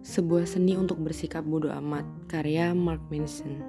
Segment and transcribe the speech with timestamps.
[0.00, 3.60] Sebuah seni untuk bersikap bodoh amat, karya Mark Manson.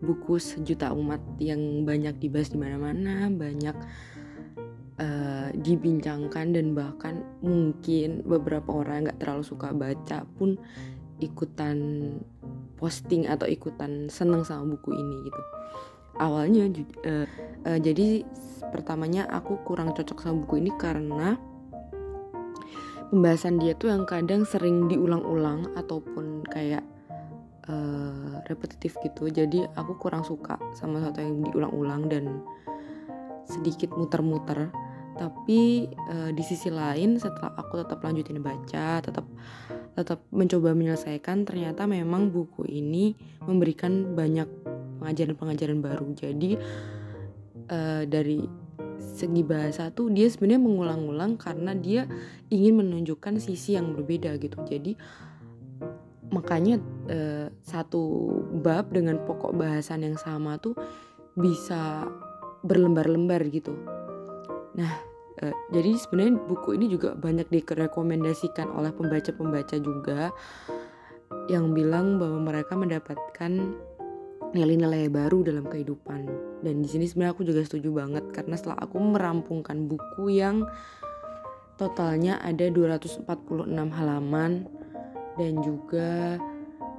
[0.00, 3.76] Buku sejuta umat yang banyak dibahas di mana-mana, banyak
[4.96, 10.56] uh, dibincangkan dan bahkan mungkin beberapa orang nggak terlalu suka baca pun
[11.20, 11.76] ikutan
[12.80, 15.42] posting atau ikutan seneng sama buku ini gitu.
[16.16, 16.72] Awalnya
[17.04, 17.28] uh,
[17.68, 18.24] uh, jadi
[18.72, 21.36] pertamanya aku kurang cocok sama buku ini karena
[23.10, 26.86] pembahasan dia tuh yang kadang sering diulang-ulang ataupun kayak
[27.66, 29.26] uh, repetitif gitu.
[29.28, 32.40] Jadi aku kurang suka sama satu yang diulang-ulang dan
[33.44, 34.70] sedikit muter-muter.
[35.18, 39.26] Tapi uh, di sisi lain setelah aku tetap lanjutin baca tetap
[39.98, 44.46] tetap mencoba menyelesaikan ternyata memang buku ini memberikan banyak
[45.02, 46.06] pengajaran-pengajaran baru.
[46.14, 46.56] Jadi
[47.68, 48.69] uh, dari
[49.00, 52.04] segi bahasa tuh dia sebenarnya mengulang-ulang karena dia
[52.52, 54.60] ingin menunjukkan sisi yang berbeda gitu.
[54.68, 54.94] Jadi
[56.30, 56.78] makanya
[57.10, 58.30] eh, satu
[58.62, 60.78] bab dengan pokok bahasan yang sama tuh
[61.34, 62.06] bisa
[62.62, 63.74] berlembar-lembar gitu.
[64.78, 64.92] Nah
[65.42, 70.30] eh, jadi sebenarnya buku ini juga banyak direkomendasikan oleh pembaca-pembaca juga
[71.50, 73.74] yang bilang bahwa mereka mendapatkan
[74.52, 76.26] nilai-nilai baru dalam kehidupan.
[76.60, 80.66] Dan di sini sebenarnya aku juga setuju banget karena setelah aku merampungkan buku yang
[81.80, 83.24] totalnya ada 246
[83.72, 84.68] halaman
[85.40, 86.36] dan juga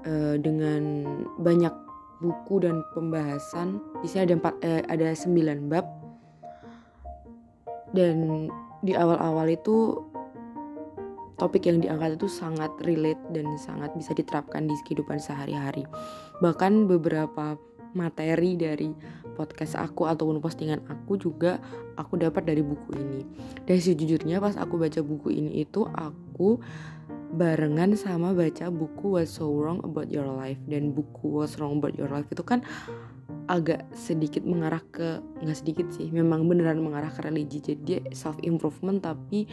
[0.07, 1.05] uh, dengan
[1.37, 1.73] banyak
[2.21, 3.81] buku dan pembahasan.
[4.01, 5.85] Di sini ada empat eh, ada 9 bab.
[7.91, 8.47] Dan
[8.81, 9.99] di awal-awal itu
[11.41, 15.89] topik yang diangkat itu sangat relate dan sangat bisa diterapkan di kehidupan sehari-hari.
[16.37, 17.57] Bahkan beberapa
[17.97, 18.93] materi dari
[19.33, 21.57] podcast aku ataupun postingan aku juga
[21.97, 23.25] aku dapat dari buku ini.
[23.65, 26.61] Dan sejujurnya pas aku baca buku ini itu aku
[27.31, 31.95] barengan sama baca buku What's So Wrong About Your Life dan buku What's Wrong About
[31.95, 32.61] Your Life itu kan
[33.47, 38.99] agak sedikit mengarah ke nggak sedikit sih memang beneran mengarah ke religi jadi self improvement
[38.99, 39.47] tapi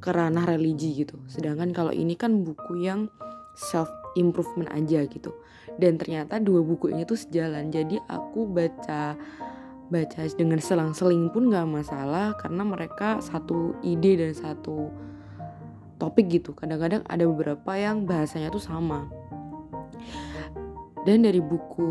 [0.00, 1.20] ke ranah religi gitu.
[1.28, 3.12] Sedangkan kalau ini kan buku yang
[3.54, 5.30] self improvement aja gitu.
[5.76, 7.70] Dan ternyata dua buku ini tuh sejalan.
[7.70, 9.14] Jadi aku baca
[9.90, 14.88] baca dengan selang-seling pun gak masalah karena mereka satu ide dan satu
[16.00, 16.56] topik gitu.
[16.56, 19.06] Kadang-kadang ada beberapa yang bahasanya tuh sama.
[21.04, 21.90] Dan dari buku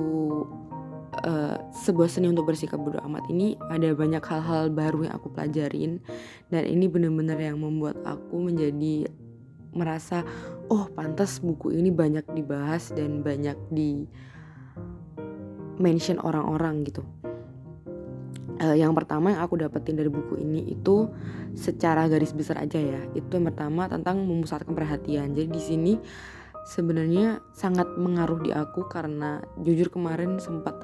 [1.80, 6.04] sebuah seni untuk bersikap bodoh amat ini ada banyak hal-hal baru yang aku pelajarin
[6.52, 9.08] dan ini benar-benar yang membuat aku menjadi
[9.72, 10.26] merasa
[10.68, 14.04] oh pantas buku ini banyak dibahas dan banyak di
[15.80, 17.02] mention orang-orang gitu.
[18.60, 21.08] Uh, yang pertama yang aku dapetin dari buku ini itu
[21.56, 23.00] secara garis besar aja ya.
[23.16, 25.32] Itu yang pertama tentang memusatkan perhatian.
[25.32, 25.94] Jadi di sini
[26.68, 30.76] sebenarnya sangat mengaruh di aku karena jujur kemarin sempat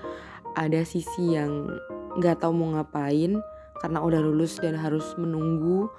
[0.56, 1.68] ada sisi yang
[2.16, 3.40] nggak tahu mau ngapain
[3.84, 5.92] karena udah lulus dan harus menunggu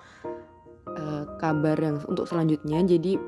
[0.89, 2.81] uh, kabar yang untuk selanjutnya.
[2.83, 3.21] Jadi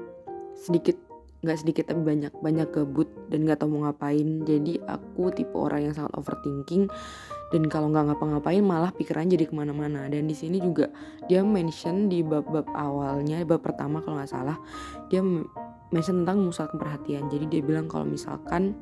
[0.57, 0.97] sedikit
[1.39, 4.43] nggak sedikit tapi banyak banyak kebut dan nggak tahu mau ngapain.
[4.43, 6.89] Jadi aku tipe orang yang sangat overthinking
[7.49, 10.09] dan kalau nggak ngapa-ngapain malah pikiran jadi ke mana-mana.
[10.09, 10.89] Dan di sini juga
[11.29, 14.57] dia mention di bab-bab awalnya bab pertama kalau nggak salah
[15.13, 15.21] dia
[15.89, 18.77] mention tentang memusatkan perhatian jadi dia bilang kalau misalkan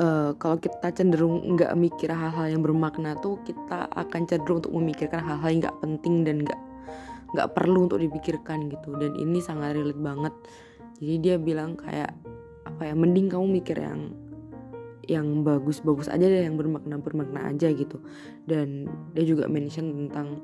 [0.00, 5.20] uh, kalau kita cenderung nggak mikir hal-hal yang bermakna tuh kita akan cenderung untuk memikirkan
[5.20, 6.60] hal-hal yang nggak penting dan nggak
[7.32, 8.94] nggak perlu untuk dipikirkan gitu.
[8.96, 10.34] Dan ini sangat relate banget.
[11.00, 12.12] Jadi dia bilang kayak
[12.68, 14.14] apa ya mending kamu mikir yang
[15.10, 17.98] yang bagus-bagus aja deh yang bermakna bermakna aja gitu.
[18.46, 18.86] Dan
[19.16, 20.38] dia juga mention tentang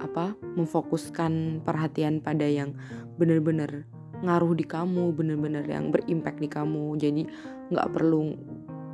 [0.00, 2.72] apa memfokuskan perhatian pada yang
[3.20, 3.84] benar-benar
[4.20, 6.96] ngaruh di kamu benar-benar yang berimpact di kamu.
[6.96, 7.22] Jadi
[7.70, 8.34] nggak perlu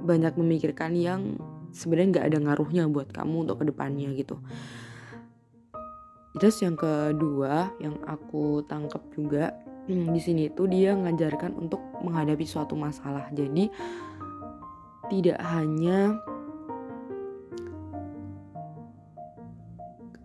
[0.06, 1.34] banyak memikirkan yang
[1.74, 4.38] sebenarnya nggak ada ngaruhnya buat kamu untuk ke depannya gitu.
[6.36, 9.56] Terus yang kedua yang aku tangkap juga
[10.14, 13.28] di sini itu dia mengajarkan untuk menghadapi suatu masalah.
[13.34, 13.68] Jadi
[15.10, 16.18] tidak hanya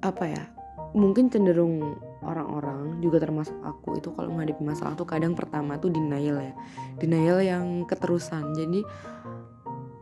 [0.02, 0.44] apa ya
[0.98, 1.94] mungkin cenderung
[2.26, 6.54] orang-orang juga termasuk aku itu kalau menghadapi masalah tuh kadang pertama tuh denial ya.
[7.02, 8.54] Denial yang keterusan.
[8.54, 8.86] Jadi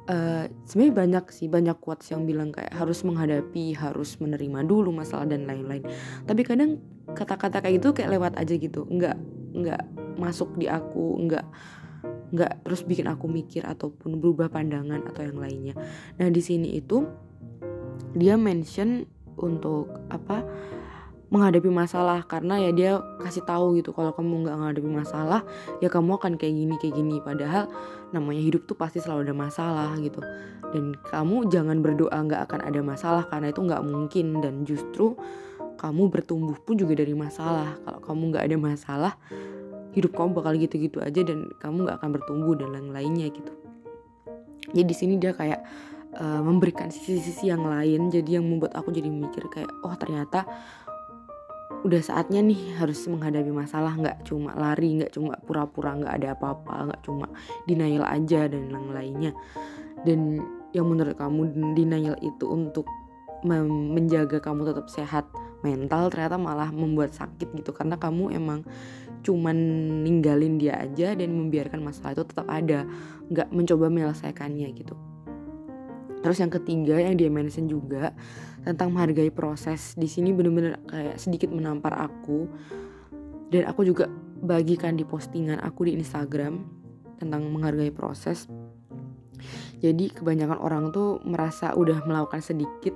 [0.10, 5.30] uh, sebenarnya banyak sih banyak quotes yang bilang kayak harus menghadapi harus menerima dulu masalah
[5.30, 5.86] dan lain-lain
[6.26, 6.82] tapi kadang
[7.14, 9.18] kata-kata kayak gitu kayak lewat aja gitu nggak
[9.54, 9.84] nggak
[10.18, 11.46] masuk di aku nggak
[12.30, 15.76] nggak terus bikin aku mikir ataupun berubah pandangan atau yang lainnya.
[16.22, 17.06] Nah di sini itu
[18.14, 19.06] dia mention
[19.40, 20.46] untuk apa
[21.30, 22.92] menghadapi masalah karena ya dia
[23.22, 25.46] kasih tahu gitu kalau kamu nggak menghadapi masalah
[25.78, 27.18] ya kamu akan kayak gini kayak gini.
[27.22, 27.70] Padahal
[28.10, 30.22] namanya hidup tuh pasti selalu ada masalah gitu.
[30.70, 34.26] Dan kamu jangan berdoa nggak akan ada masalah karena itu nggak mungkin.
[34.42, 35.14] Dan justru
[35.78, 37.78] kamu bertumbuh pun juga dari masalah.
[37.86, 39.14] Kalau kamu nggak ada masalah
[39.94, 43.54] hidup kamu bakal gitu-gitu aja dan kamu nggak akan bertumbuh dan lain-lainnya gitu.
[44.70, 45.66] Jadi di sini dia kayak
[46.14, 48.14] uh, memberikan sisi-sisi yang lain.
[48.14, 50.46] Jadi yang membuat aku jadi mikir kayak oh ternyata
[51.80, 53.96] udah saatnya nih harus menghadapi masalah.
[53.96, 57.28] Nggak cuma lari nggak cuma pura-pura nggak ada apa-apa nggak cuma
[57.68, 59.32] denial aja dan lain-lainnya
[60.08, 60.40] dan
[60.72, 62.86] yang menurut kamu denial itu untuk
[63.42, 65.26] menjaga kamu tetap sehat
[65.64, 67.72] mental ternyata malah membuat sakit gitu.
[67.72, 68.64] Karena kamu emang
[69.20, 69.56] cuman
[70.04, 72.84] ninggalin dia aja dan membiarkan masalah itu tetap ada.
[73.32, 74.96] Nggak mencoba menyelesaikannya gitu.
[76.20, 78.12] Terus yang ketiga yang dia mention juga
[78.70, 79.98] tentang menghargai proses.
[79.98, 82.46] Di sini bener-bener kayak sedikit menampar aku.
[83.50, 84.06] Dan aku juga
[84.46, 86.62] bagikan di postingan aku di Instagram
[87.18, 88.46] tentang menghargai proses.
[89.82, 92.94] Jadi kebanyakan orang tuh merasa udah melakukan sedikit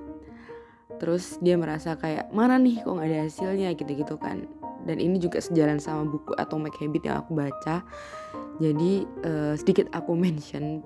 [1.01, 3.75] terus dia merasa kayak mana nih kok nggak ada hasilnya?
[3.75, 4.47] gitu-gitu kan.
[4.83, 7.83] Dan ini juga sejalan sama buku Atomic Habit yang aku baca.
[8.61, 10.83] Jadi uh, sedikit aku mention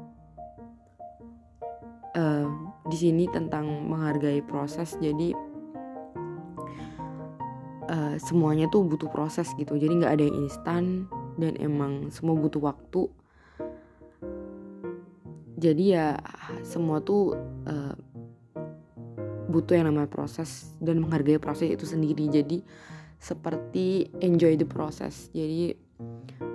[2.18, 2.48] uh,
[2.88, 4.96] di sini tentang menghargai proses.
[5.00, 5.36] Jadi
[7.92, 9.76] uh, semuanya tuh butuh proses gitu.
[9.76, 10.84] Jadi nggak ada yang instan
[11.40, 13.08] dan emang semua butuh waktu.
[15.58, 16.22] Jadi ya
[16.62, 17.34] semua tuh
[17.66, 17.96] uh,
[19.50, 22.30] butuh yang namanya proses dan menghargai proses itu sendiri.
[22.30, 22.62] Jadi
[23.18, 25.34] seperti enjoy the process.
[25.34, 25.74] Jadi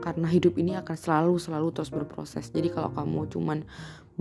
[0.03, 2.55] karena hidup ini akan selalu selalu terus berproses.
[2.55, 3.67] Jadi kalau kamu cuman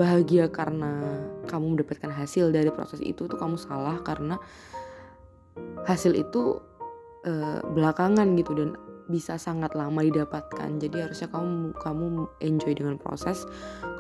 [0.02, 4.42] bahagia karena kamu mendapatkan hasil dari proses itu tuh kamu salah karena
[5.86, 6.58] hasil itu
[7.30, 8.74] uh, belakangan gitu dan
[9.12, 10.80] bisa sangat lama didapatkan.
[10.80, 12.06] Jadi harusnya kamu kamu
[12.42, 13.46] enjoy dengan proses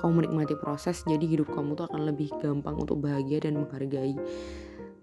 [0.01, 4.17] kamu menikmati proses jadi hidup kamu tuh akan lebih gampang untuk bahagia dan menghargai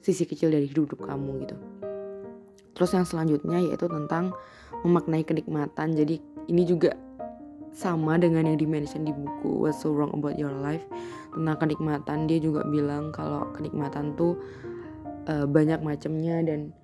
[0.02, 1.56] sisi kecil dari hidup, hidup kamu gitu.
[2.74, 4.34] Terus yang selanjutnya yaitu tentang
[4.82, 5.94] memaknai kenikmatan.
[5.94, 6.94] Jadi ini juga
[7.72, 10.82] sama dengan yang dimention di buku What's So Wrong About Your Life
[11.32, 12.26] tentang kenikmatan.
[12.26, 14.36] Dia juga bilang kalau kenikmatan tuh
[15.30, 16.74] uh, banyak macamnya dan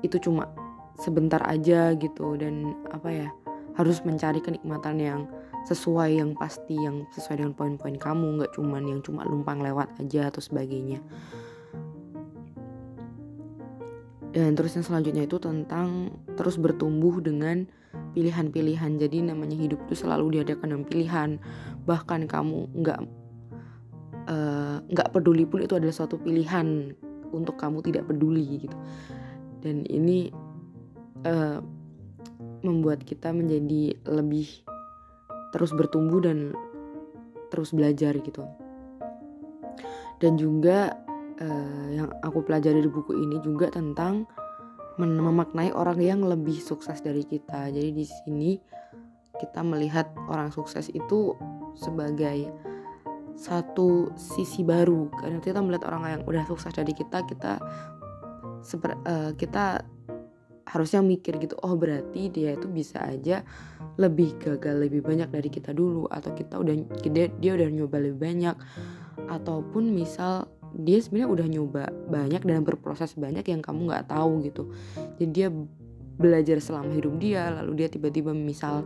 [0.00, 0.48] itu cuma
[0.96, 3.28] sebentar aja gitu dan apa ya
[3.76, 5.20] harus mencari kenikmatan yang
[5.68, 10.32] sesuai yang pasti yang sesuai dengan poin-poin kamu nggak cuman yang cuma lumpang lewat aja
[10.32, 11.00] atau sebagainya.
[14.30, 17.66] Dan terus yang selanjutnya itu tentang terus bertumbuh dengan
[18.12, 18.98] pilihan-pilihan.
[18.98, 21.30] Jadi namanya hidup itu selalu diadakan dengan pilihan.
[21.86, 23.00] Bahkan kamu nggak
[24.30, 26.94] eh, nggak uh, peduli pun itu adalah suatu pilihan
[27.30, 28.76] untuk kamu tidak peduli gitu.
[29.60, 30.32] Dan ini
[31.26, 31.60] uh,
[32.60, 34.48] membuat kita menjadi lebih
[35.50, 36.54] terus bertumbuh dan
[37.50, 38.46] terus belajar gitu.
[40.20, 40.94] Dan juga
[41.40, 44.28] uh, yang aku pelajari di buku ini juga tentang
[44.98, 47.70] memaknai orang yang lebih sukses dari kita.
[47.70, 48.50] Jadi di sini
[49.38, 51.36] kita melihat orang sukses itu
[51.78, 52.50] sebagai
[53.40, 57.56] satu sisi baru karena kita melihat orang yang udah sukses dari kita kita
[58.60, 59.80] seper, uh, kita
[60.68, 63.42] harusnya mikir gitu oh berarti dia itu bisa aja
[63.96, 68.20] lebih gagal lebih banyak dari kita dulu atau kita udah dia, dia udah nyoba lebih
[68.22, 68.56] banyak
[69.26, 74.70] ataupun misal dia sebenarnya udah nyoba banyak dan berproses banyak yang kamu nggak tahu gitu.
[75.18, 75.48] Jadi dia
[76.20, 78.84] belajar selama hidup dia lalu dia tiba-tiba misal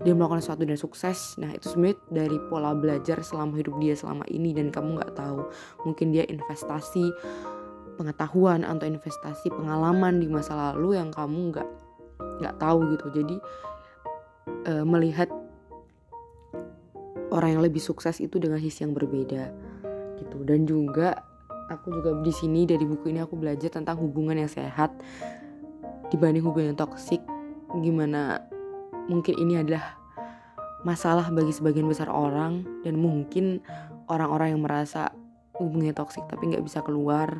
[0.00, 1.36] dia melakukan sesuatu dan sukses.
[1.36, 5.44] Nah itu sebenarnya dari pola belajar selama hidup dia selama ini dan kamu nggak tahu.
[5.84, 7.12] Mungkin dia investasi
[8.00, 11.68] pengetahuan atau investasi pengalaman di masa lalu yang kamu nggak
[12.40, 13.06] nggak tahu gitu.
[13.12, 13.36] Jadi
[14.64, 15.28] e, melihat
[17.28, 19.69] orang yang lebih sukses itu dengan sisi yang berbeda
[20.20, 20.44] gitu.
[20.44, 21.24] Dan juga
[21.72, 24.90] aku juga di sini dari buku ini aku belajar tentang hubungan yang sehat
[26.10, 27.22] dibanding hubungan yang toksik
[27.78, 28.42] gimana
[29.06, 29.94] mungkin ini adalah
[30.82, 33.62] masalah bagi sebagian besar orang dan mungkin
[34.10, 35.14] orang-orang yang merasa
[35.54, 37.38] hubungannya toksik tapi nggak bisa keluar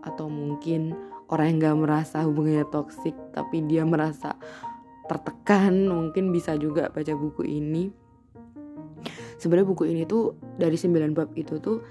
[0.00, 0.96] atau mungkin
[1.28, 4.38] orang yang nggak merasa hubungannya toksik tapi dia merasa
[5.06, 7.90] tertekan mungkin bisa juga baca buku ini.
[9.38, 11.84] Sebenarnya buku ini tuh dari 9 bab itu tuh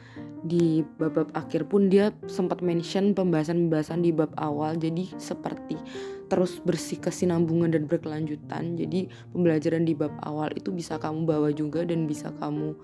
[0.45, 5.73] di bab-bab akhir pun dia sempat mention pembahasan-pembahasan di bab awal jadi seperti
[6.29, 8.77] terus bersih kesinambungan dan berkelanjutan.
[8.77, 12.77] Jadi pembelajaran di bab awal itu bisa kamu bawa juga dan bisa kamu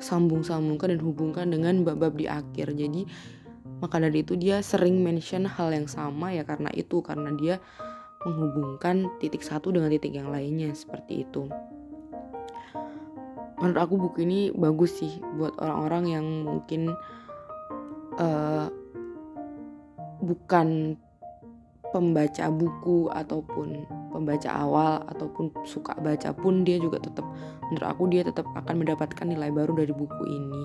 [0.00, 2.72] sambung-sambungkan dan hubungkan dengan bab-bab di akhir.
[2.72, 3.04] Jadi
[3.80, 7.56] maka dari itu dia sering mention hal yang sama ya karena itu karena dia
[8.28, 11.48] menghubungkan titik satu dengan titik yang lainnya seperti itu
[13.60, 16.96] menurut aku buku ini bagus sih buat orang-orang yang mungkin
[18.16, 18.66] uh,
[20.24, 20.96] bukan
[21.92, 27.26] pembaca buku ataupun pembaca awal ataupun suka baca pun dia juga tetap
[27.68, 30.64] menurut aku dia tetap akan mendapatkan nilai baru dari buku ini.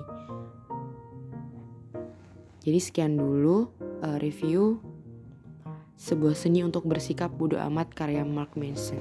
[2.66, 3.70] Jadi sekian dulu
[4.02, 4.82] uh, review
[5.96, 8.98] sebuah seni untuk bersikap bodoh amat karya Mark Manson.